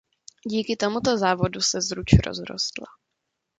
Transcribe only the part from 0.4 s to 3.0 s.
Díky tomuto závodu se Zruč rozrostla.